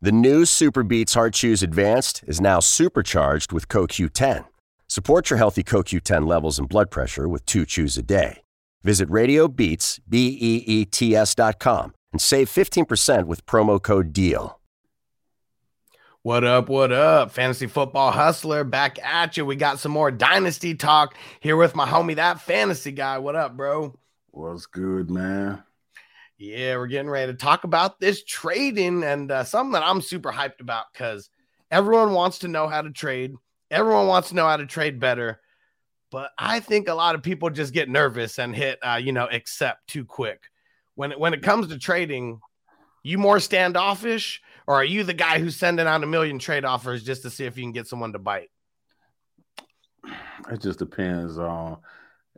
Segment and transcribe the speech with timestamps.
[0.00, 4.44] The new SuperBeets Heart Chews Advanced is now supercharged with CoQ10.
[4.86, 8.42] Support your healthy CoQ10 levels and blood pressure with two chews a day.
[8.84, 14.60] Visit RadioBeets, B-E-E-T-S dot com and save 15% with promo code DEAL.
[16.22, 16.68] What up?
[16.68, 17.32] What up?
[17.32, 19.44] Fantasy football hustler back at you.
[19.44, 23.18] We got some more dynasty talk here with my homie, that fantasy guy.
[23.18, 23.98] What up, bro?
[24.30, 25.64] What's good, man?
[26.38, 30.30] Yeah, we're getting ready to talk about this trading and uh, something that I'm super
[30.30, 31.30] hyped about because
[31.68, 33.34] everyone wants to know how to trade.
[33.72, 35.40] Everyone wants to know how to trade better.
[36.12, 39.26] But I think a lot of people just get nervous and hit, uh, you know,
[39.30, 40.44] accept too quick.
[40.94, 42.40] When it, when it comes to trading,
[43.02, 47.02] you more standoffish, or are you the guy who's sending out a million trade offers
[47.02, 48.50] just to see if you can get someone to bite?
[50.50, 51.78] It just depends on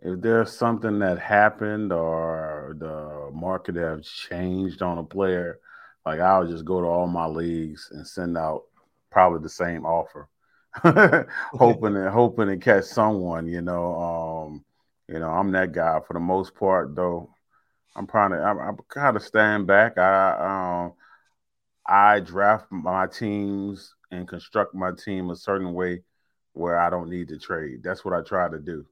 [0.02, 5.58] if there's something that happened or the market have changed on a player,
[6.06, 8.64] like I'll just go to all my leagues and send out
[9.10, 10.28] probably the same offer,
[10.74, 13.46] hoping and hoping to catch someone.
[13.46, 14.64] You know, um,
[15.08, 16.94] you know, I'm that guy for the most part.
[16.94, 17.30] Though
[17.96, 19.98] I'm to, I'm, I'm kind of stand back.
[19.98, 20.92] I um,
[21.86, 26.02] I draft my teams and construct my team a certain way
[26.52, 27.82] where I don't need to trade.
[27.82, 28.86] That's what I try to do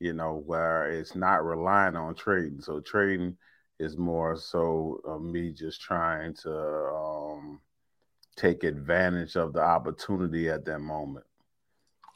[0.00, 2.60] you know, where it's not relying on trading.
[2.60, 3.36] So trading
[3.78, 7.60] is more so uh, me just trying to um,
[8.36, 11.26] take advantage of the opportunity at that moment.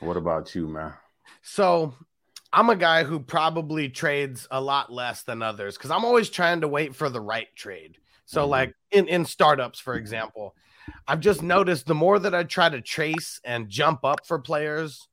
[0.01, 0.95] What about you, man?
[1.43, 1.95] So
[2.53, 6.62] I'm a guy who probably trades a lot less than others because I'm always trying
[6.62, 7.99] to wait for the right trade.
[8.27, 8.50] So, mm-hmm.
[8.50, 10.55] like in, in startups, for example,
[11.06, 15.09] I've just noticed the more that I try to chase and jump up for players,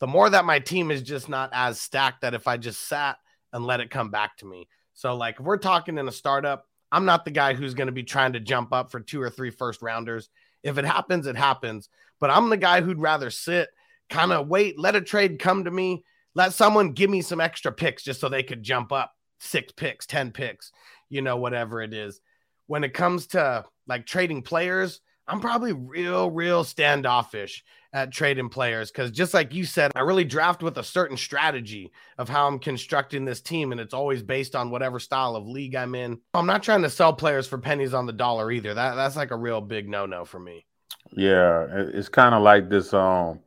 [0.00, 3.18] the more that my team is just not as stacked that if I just sat
[3.52, 4.68] and let it come back to me.
[4.94, 7.92] So, like, if we're talking in a startup, I'm not the guy who's going to
[7.92, 10.28] be trying to jump up for two or three first rounders.
[10.62, 11.88] If it happens, it happens.
[12.18, 13.68] But I'm the guy who'd rather sit,
[14.08, 17.72] kind of wait, let a trade come to me, let someone give me some extra
[17.72, 20.72] picks just so they could jump up six picks, 10 picks,
[21.08, 22.20] you know, whatever it is.
[22.66, 25.00] When it comes to like trading players,
[25.30, 30.24] I'm probably real, real standoffish at trading players because just like you said, I really
[30.24, 34.56] draft with a certain strategy of how I'm constructing this team, and it's always based
[34.56, 36.18] on whatever style of league I'm in.
[36.34, 38.74] I'm not trying to sell players for pennies on the dollar either.
[38.74, 40.66] That that's like a real big no-no for me.
[41.12, 43.38] Yeah, it's kind of like this um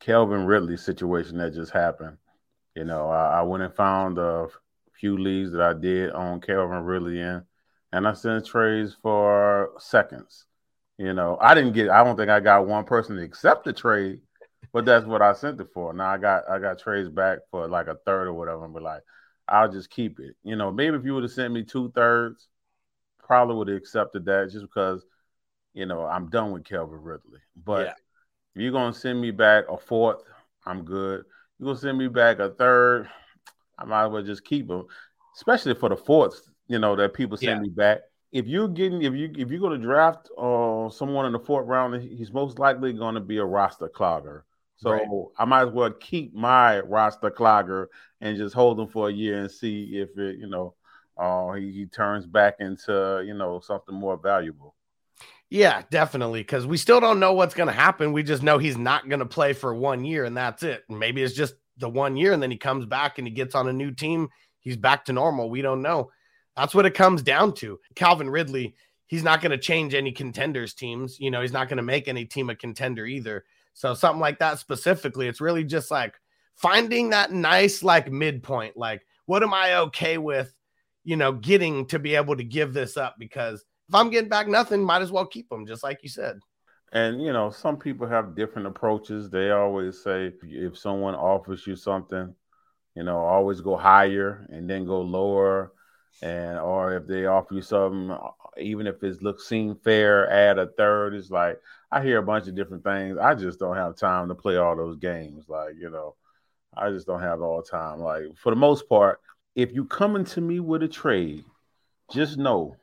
[0.00, 2.16] Calvin Ridley situation that just happened.
[2.74, 4.48] You know, I, I went and found a
[4.98, 7.42] few leagues that I did on Calvin Ridley in,
[7.92, 10.46] and I sent trades for seconds
[10.98, 11.90] you know, I didn't get.
[11.90, 14.20] I don't think I got one person to accept the trade,
[14.72, 15.92] but that's what I sent it for.
[15.92, 19.02] Now I got I got trades back for like a third or whatever, but like
[19.48, 20.36] I'll just keep it.
[20.42, 22.48] You know, maybe if you would have sent me two thirds,
[23.22, 25.04] probably would have accepted that just because,
[25.72, 27.40] you know, I'm done with Calvin Ridley.
[27.56, 27.92] But yeah.
[28.56, 30.22] if you're gonna send me back a fourth,
[30.66, 31.24] I'm good.
[31.58, 33.08] You're gonna send me back a third,
[33.78, 34.84] I might as well just keep him,
[35.36, 36.42] especially for the fourths.
[36.66, 37.62] You know that people send yeah.
[37.62, 38.00] me back
[38.32, 41.66] if you're getting if you if you're going to draft uh, someone in the fourth
[41.66, 44.42] round, he's most likely going to be a roster clogger.
[44.76, 45.08] So right.
[45.38, 47.86] I might as well keep my roster clogger
[48.20, 50.74] and just hold him for a year and see if it, you know,
[51.16, 54.74] uh, he, he turns back into you know something more valuable.
[55.50, 56.40] Yeah, definitely.
[56.40, 58.12] Because we still don't know what's going to happen.
[58.12, 60.84] We just know he's not going to play for one year, and that's it.
[60.88, 63.68] maybe it's just the one year, and then he comes back and he gets on
[63.68, 64.28] a new team.
[64.60, 65.48] He's back to normal.
[65.48, 66.10] We don't know.
[66.58, 67.78] That's what it comes down to.
[67.94, 68.74] Calvin Ridley,
[69.06, 71.20] he's not going to change any contenders teams.
[71.20, 73.44] You know, he's not going to make any team a contender either.
[73.74, 76.14] So something like that specifically, it's really just like
[76.56, 78.76] finding that nice like midpoint.
[78.76, 80.52] Like, what am I okay with,
[81.04, 83.14] you know, getting to be able to give this up?
[83.20, 86.40] Because if I'm getting back nothing, might as well keep them, just like you said.
[86.90, 89.30] And you know, some people have different approaches.
[89.30, 92.34] They always say if someone offers you something,
[92.96, 95.72] you know, always go higher and then go lower
[96.22, 100.58] and or if they offer you something, uh, even if it looks seem fair, add
[100.58, 101.14] a third.
[101.14, 101.60] It's like
[101.90, 103.18] I hear a bunch of different things.
[103.18, 105.48] I just don't have time to play all those games.
[105.48, 106.16] Like you know,
[106.76, 108.00] I just don't have all time.
[108.00, 109.20] Like for the most part,
[109.54, 111.44] if you coming to me with a trade,
[112.10, 112.76] just know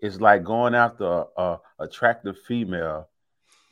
[0.00, 3.08] it's like going after a, a attractive female.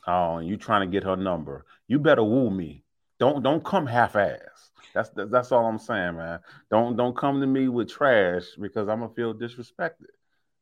[0.05, 1.65] And you trying to get her number.
[1.87, 2.83] You better woo me.
[3.19, 4.68] Don't don't come half ass.
[4.93, 6.39] That's that's all I'm saying, man.
[6.71, 10.07] Don't don't come to me with trash because I'm gonna feel disrespected.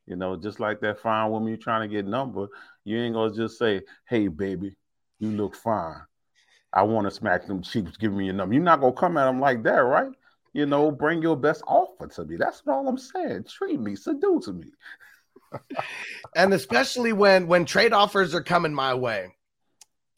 [0.05, 2.47] You know, just like that fine woman you're trying to get number,
[2.83, 4.75] you ain't gonna just say, "Hey, baby,
[5.19, 6.01] you look fine.
[6.73, 7.97] I want to smack them cheeks.
[7.97, 10.11] Give me your number." You're not gonna come at them like that, right?
[10.53, 12.37] You know, bring your best offer to me.
[12.37, 13.45] That's all I'm saying.
[13.45, 14.71] Treat me, seduce me.
[16.35, 19.35] and especially when when trade offers are coming my way,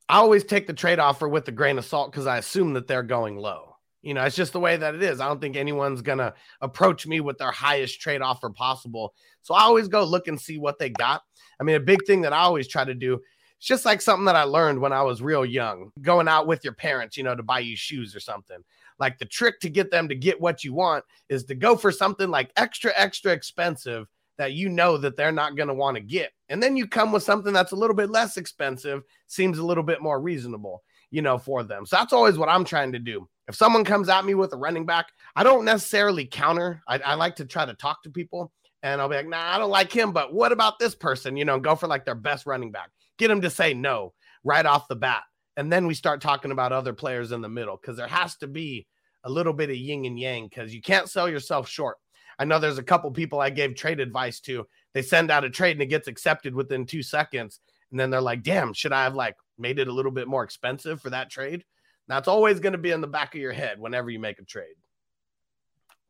[0.07, 2.87] I always take the trade offer with a grain of salt because I assume that
[2.87, 3.68] they're going low.
[4.01, 5.19] You know, it's just the way that it is.
[5.19, 9.13] I don't think anyone's gonna approach me with their highest trade offer possible.
[9.41, 11.23] So I always go look and see what they got.
[11.59, 13.19] I mean, a big thing that I always try to do
[13.59, 16.63] it's just like something that I learned when I was real young, going out with
[16.63, 18.59] your parents, you know, to buy you shoes or something.
[18.99, 21.91] Like the trick to get them to get what you want is to go for
[21.91, 24.07] something like extra, extra expensive
[24.37, 26.31] that you know that they're not going to want to get.
[26.47, 29.83] And then you come with something that's a little bit less expensive, seems a little
[29.83, 30.81] bit more reasonable,
[31.11, 31.85] you know, for them.
[31.85, 33.27] So that's always what I'm trying to do.
[33.49, 36.83] If someone comes at me with a running back, I don't necessarily counter.
[36.87, 38.51] I, I like to try to talk to people
[38.83, 41.35] and I'll be like, nah, I don't like him, but what about this person?
[41.35, 44.13] You know, go for like their best running back, get him to say no
[44.43, 45.23] right off the bat.
[45.57, 48.47] And then we start talking about other players in the middle because there has to
[48.47, 48.85] be
[49.23, 51.97] a little bit of yin and yang because you can't sell yourself short.
[52.37, 54.67] I know there's a couple people I gave trade advice to.
[54.93, 57.59] They send out a trade and it gets accepted within two seconds.
[57.89, 60.43] And then they're like, damn, should I have like made it a little bit more
[60.43, 61.65] expensive for that trade?
[62.09, 64.43] That's always going to be in the back of your head whenever you make a
[64.43, 64.75] trade.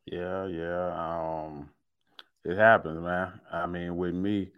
[0.06, 0.92] Yeah, yeah.
[0.96, 1.68] Um,
[2.44, 3.38] it happens, man.
[3.52, 4.50] I mean, with me,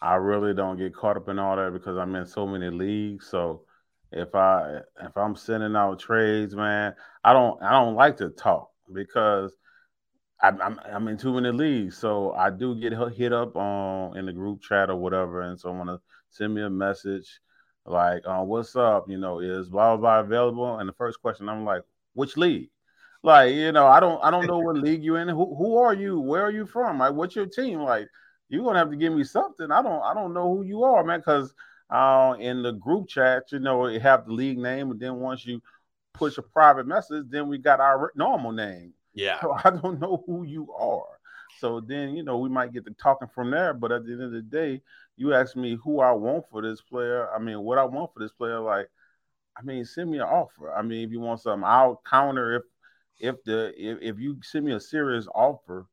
[0.00, 3.28] I really don't get caught up in all that because I'm in so many leagues.
[3.28, 3.62] So
[4.10, 8.70] if I if I'm sending out trades, man, I don't I don't like to talk
[8.92, 9.54] because
[10.42, 14.26] I'm, I'm, I'm in too many leagues, so I do get hit up on in
[14.26, 16.00] the group chat or whatever, and someone to
[16.30, 17.40] send me a message
[17.86, 20.78] like, uh, "What's up?" You know, is blah blah blah available?
[20.78, 21.82] And the first question, I'm like,
[22.14, 22.70] "Which league?"
[23.22, 25.28] Like, you know, I don't I don't know what league you're in.
[25.28, 26.20] Who who are you?
[26.20, 26.98] Where are you from?
[26.98, 27.80] Like, what's your team?
[27.80, 28.08] Like,
[28.48, 29.70] you're gonna have to give me something.
[29.70, 31.52] I don't I don't know who you are, man, because
[31.90, 35.46] uh, in the group chat, you know, you have the league name, and then once
[35.46, 35.60] you
[36.14, 38.92] push a private message, then we got our normal name.
[39.14, 39.40] Yeah.
[39.40, 41.15] So I don't know who you are.
[41.58, 43.74] So then, you know, we might get to talking from there.
[43.74, 44.82] But at the end of the day,
[45.16, 47.28] you ask me who I want for this player.
[47.34, 48.88] I mean, what I want for this player, like,
[49.56, 50.72] I mean, send me an offer.
[50.74, 52.62] I mean, if you want something, I'll counter if
[53.18, 55.86] if the if, if you send me a serious offer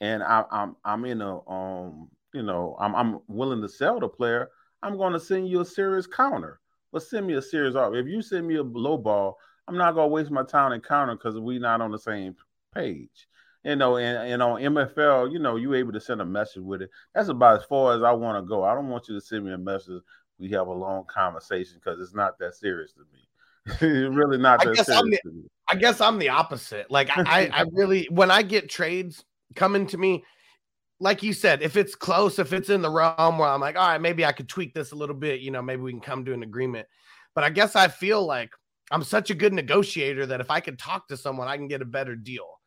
[0.00, 4.08] and I, I'm I'm in a um you know I'm I'm willing to sell the
[4.08, 4.50] player,
[4.82, 6.60] I'm going to send you a serious counter.
[6.92, 7.96] But send me a serious offer.
[7.96, 11.14] If you send me a low ball, I'm not gonna waste my time and counter
[11.14, 12.34] because we're not on the same
[12.74, 13.26] page.
[13.64, 16.82] You know, and, and on MFL, you know, you able to send a message with
[16.82, 16.90] it.
[17.14, 18.64] That's about as far as I want to go.
[18.64, 20.00] I don't want you to send me a message.
[20.38, 23.28] We have a long conversation because it's not that serious to me.
[23.66, 26.90] it's really not that serious the, I guess I'm the opposite.
[26.90, 29.24] Like I, I really when I get trades
[29.56, 30.24] coming to me,
[31.00, 33.88] like you said, if it's close, if it's in the realm where I'm like, all
[33.88, 36.24] right, maybe I could tweak this a little bit, you know, maybe we can come
[36.24, 36.86] to an agreement.
[37.34, 38.50] But I guess I feel like
[38.90, 41.82] I'm such a good negotiator that if I could talk to someone, I can get
[41.82, 42.57] a better deal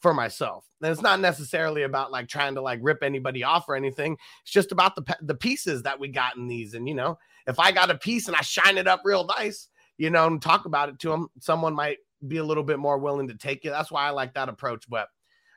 [0.00, 0.66] for myself.
[0.82, 4.16] And it's not necessarily about like trying to like rip anybody off or anything.
[4.42, 6.74] It's just about the the pieces that we got in these.
[6.74, 9.68] And you know, if I got a piece and I shine it up real nice,
[9.98, 12.98] you know, and talk about it to them, someone might be a little bit more
[12.98, 13.70] willing to take it.
[13.70, 14.88] That's why I like that approach.
[14.88, 15.08] But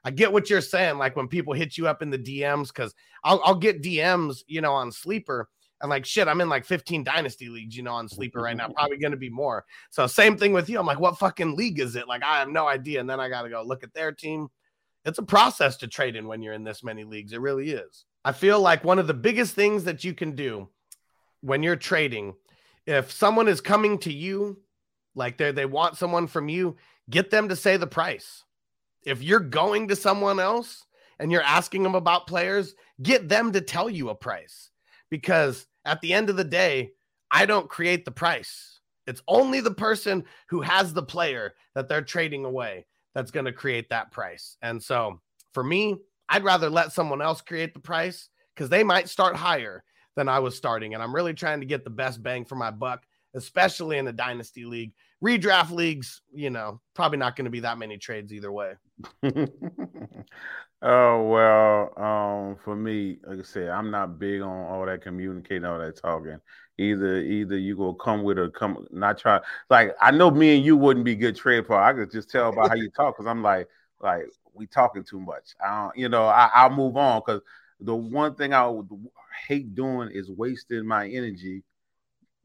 [0.04, 0.98] I get what you're saying.
[0.98, 4.62] Like when people hit you up in the DMs, because I'll, I'll get DMs, you
[4.62, 5.48] know, on Sleeper
[5.84, 8.70] and like shit, I'm in like 15 dynasty leagues, you know, on sleeper right now.
[8.76, 9.66] Probably gonna be more.
[9.90, 10.80] So same thing with you.
[10.80, 12.08] I'm like, what fucking league is it?
[12.08, 13.02] Like, I have no idea.
[13.02, 14.48] And then I gotta go look at their team.
[15.04, 17.34] It's a process to trade in when you're in this many leagues.
[17.34, 18.06] It really is.
[18.24, 20.70] I feel like one of the biggest things that you can do
[21.42, 22.36] when you're trading,
[22.88, 24.62] if someone is coming to you,
[25.16, 26.78] like they they want someone from you,
[27.10, 28.46] get them to say the price.
[29.06, 30.86] If you're going to someone else
[31.20, 34.70] and you're asking them about players, get them to tell you a price
[35.10, 36.92] because at the end of the day,
[37.32, 38.80] I don't create the price.
[39.08, 43.52] It's only the person who has the player that they're trading away that's going to
[43.52, 44.58] create that price.
[44.62, 45.20] And so
[45.54, 45.98] for me,
[46.30, 49.84] I'd rather let someone else create the price because they might start higher
[50.16, 50.94] than I was starting.
[50.94, 54.14] And I'm really trying to get the best bang for my buck, especially in the
[54.14, 54.94] dynasty league.
[55.24, 58.74] Redraft leagues, you know, probably not going to be that many trades either way.
[60.86, 65.64] Oh well, um, for me, like I said, I'm not big on all that communicating,
[65.64, 66.40] all that talking.
[66.78, 69.40] Either either you go come with or come not try.
[69.70, 72.02] Like I know me and you wouldn't be good trade partners.
[72.02, 73.70] I could just tell by how you talk because I'm like
[74.02, 75.56] like we talking too much.
[75.66, 77.42] I don't, you know, I, I'll move on because
[77.80, 78.90] the one thing I would
[79.48, 81.64] hate doing is wasting my energy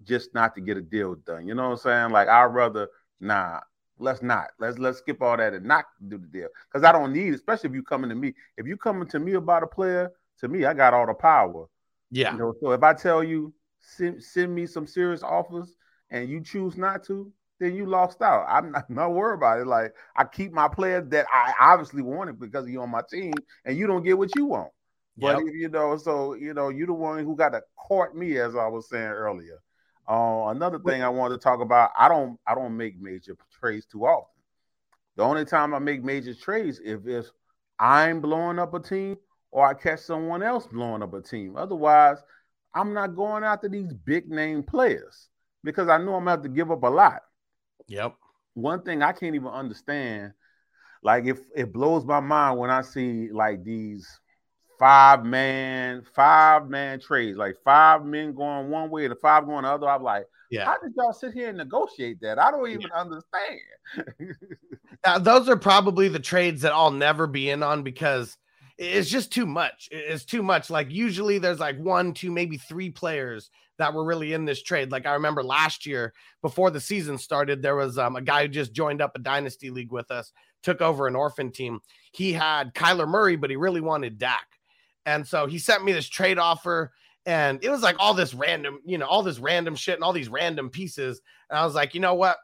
[0.05, 1.47] just not to get a deal done.
[1.47, 2.11] You know what I'm saying?
[2.13, 2.89] Like I'd rather
[3.21, 3.61] nah,
[3.99, 4.49] let's not.
[4.59, 6.49] Let's let's skip all that and not do the deal.
[6.71, 8.35] Because I don't need, especially if you coming to me.
[8.57, 11.67] If you coming to me about a player, to me, I got all the power.
[12.11, 12.33] Yeah.
[12.33, 15.75] You know, so if I tell you send send me some serious offers
[16.11, 18.47] and you choose not to, then you lost out.
[18.49, 19.67] I'm not, not worried about it.
[19.67, 23.33] Like I keep my players that I obviously wanted because you're on my team,
[23.65, 24.71] and you don't get what you want.
[25.17, 25.41] But Yep.
[25.41, 28.55] if, you know, so you know, you're the one who got to court me, as
[28.55, 29.59] I was saying earlier.
[30.09, 33.87] Uh, another thing I wanted to talk about, I don't, I don't make major trades
[33.87, 34.43] too often.
[35.17, 37.27] The only time I make major trades if if
[37.79, 39.17] I'm blowing up a team
[39.51, 41.57] or I catch someone else blowing up a team.
[41.57, 42.19] Otherwise,
[42.75, 45.29] I'm not going after these big name players
[45.65, 47.23] because I know I'm gonna have to give up a lot
[47.89, 48.17] Yep.
[48.55, 50.33] one thing I can't even understand,
[51.03, 54.21] like if it blows my mind when I see like these
[54.79, 59.71] five man, five man trades, like five men going one way and five going the
[59.71, 59.89] other.
[59.89, 60.65] I'm like, Yeah.
[60.65, 62.39] how did y'all sit here and negotiate that?
[62.39, 63.61] I don't even understand.
[65.05, 68.37] Uh, those are probably the trades that I'll never be in on because
[68.79, 69.89] it's just too much.
[69.93, 70.71] It's too much.
[70.71, 74.91] Like usually there's like one, two, maybe three players that were really in this trade.
[74.91, 76.13] Like I remember last year
[76.43, 79.71] before the season started, there was um, a guy who just joined up a dynasty
[79.71, 81.81] league with us, took over an orphan team.
[82.13, 84.47] He had Kyler Murray, but he really wanted Dak.
[85.07, 86.93] And so he sent me this trade offer
[87.29, 90.15] and it was like all this random, you know, all this random shit and all
[90.15, 91.21] these random pieces.
[91.51, 92.39] And I was like, you know what?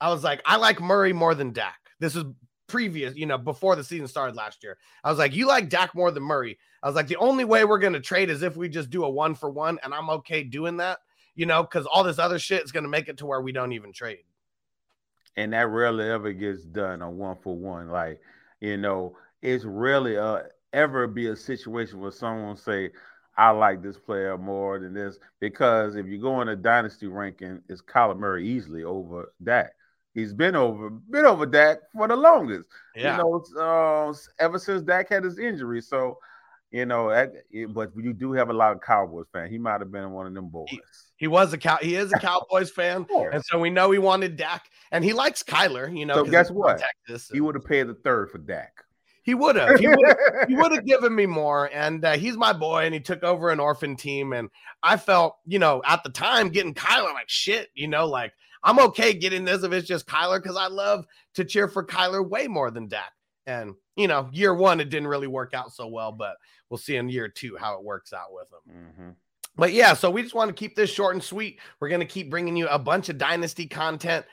[0.00, 1.80] I was like, I like Murray more than Dak.
[1.98, 2.22] This is
[2.68, 4.78] previous, you know, before the season started last year.
[5.02, 6.56] I was like, you like Dak more than Murray.
[6.84, 9.02] I was like, the only way we're going to trade is if we just do
[9.02, 9.80] a one for one.
[9.82, 10.98] And I'm okay doing that,
[11.34, 13.50] you know, because all this other shit is going to make it to where we
[13.50, 14.24] don't even trade.
[15.36, 17.88] and that rarely ever gets done on one for one.
[17.88, 18.20] Like,
[18.60, 20.42] you know, it's rarely uh,
[20.72, 22.90] ever be a situation where someone say,
[23.38, 25.18] I like this player more than this.
[25.40, 29.70] Because if you go in a dynasty ranking, it's Kyler Murray easily over Dak.
[30.12, 32.68] He's been over been over Dak for the longest.
[32.96, 33.16] Yeah.
[33.16, 35.80] You know, uh, ever since Dak had his injury.
[35.80, 36.18] So,
[36.72, 39.48] you know, it, but you do have a lot of Cowboys fan.
[39.48, 40.68] He might have been one of them boys.
[41.16, 41.78] He was a cow.
[41.80, 45.44] He is a Cowboys fan, and so we know he wanted Dak, and he likes
[45.44, 45.96] Kyler.
[45.96, 46.82] You know, So guess what?
[47.06, 47.30] Texas.
[47.32, 48.84] He would have paid the third for Dak.
[49.28, 49.78] He would have.
[49.78, 50.48] He would have.
[50.48, 51.68] he would have given me more.
[51.74, 54.32] And uh, he's my boy, and he took over an orphan team.
[54.32, 54.48] And
[54.82, 57.68] I felt, you know, at the time getting Kyler like shit.
[57.74, 58.32] You know, like
[58.62, 61.04] I'm okay getting this if it's just Kyler because I love
[61.34, 63.12] to cheer for Kyler way more than Dak.
[63.46, 66.36] And you know, year one it didn't really work out so well, but
[66.70, 68.82] we'll see in year two how it works out with him.
[68.82, 69.10] Mm-hmm.
[69.56, 71.60] But yeah, so we just want to keep this short and sweet.
[71.80, 74.24] We're going to keep bringing you a bunch of dynasty content.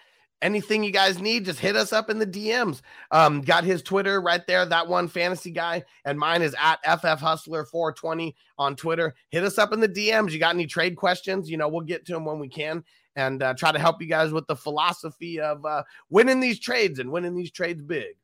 [0.45, 2.81] Anything you guys need, just hit us up in the DMs.
[3.09, 7.19] Um, got his Twitter right there, that one fantasy guy, and mine is at FF
[7.19, 9.15] Hustler 420 on Twitter.
[9.29, 10.33] Hit us up in the DMs.
[10.33, 11.49] You got any trade questions?
[11.49, 12.83] You know, we'll get to them when we can
[13.15, 16.99] and uh, try to help you guys with the philosophy of uh, winning these trades
[16.99, 18.15] and winning these trades big.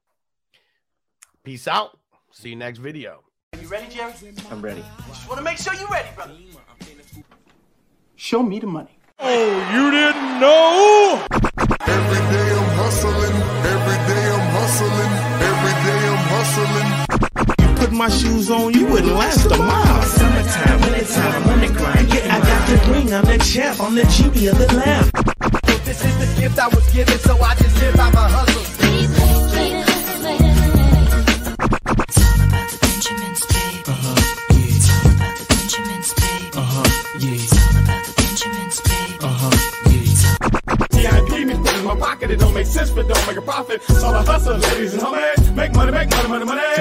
[1.43, 1.97] Peace out.
[2.31, 3.23] See you next video.
[3.53, 4.13] Are You ready, Jerry?
[4.51, 4.83] I'm ready.
[5.07, 6.35] Just want to make sure you're ready, brother.
[8.15, 8.99] Show me the money.
[11.87, 13.35] Every day I'm hustling.
[13.73, 15.11] Every day I'm hustling.
[15.49, 16.89] Every day I'm hustling.
[17.61, 20.01] You put my shoes on, you wouldn't last a mile.
[20.03, 22.13] Summertime, wintertime, I'm on the grind.
[22.13, 25.09] Yeah, I got the ring, I'm the champ, I'm the GB of the lamb.
[25.85, 29.30] This is the gift I was given, so I just live by my hustle.
[42.85, 43.81] Sense, but don't make a profit.
[43.83, 45.55] So I hustle, ladies and homies.
[45.55, 46.80] Make money, make money, money, money.